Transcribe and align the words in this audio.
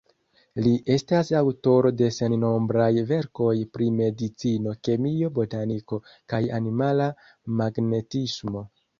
Li 0.65 0.69
estas 0.93 1.27
aŭtoro 1.39 1.89
de 1.97 2.07
sennombraj 2.15 2.87
verkoj 3.11 3.51
pri 3.77 3.89
Medicino, 3.97 4.73
Kemio, 4.89 5.29
Botaniko 5.35 5.99
kaj 6.33 6.39
Animala 6.61 7.11
Magnetismo. 7.61 8.65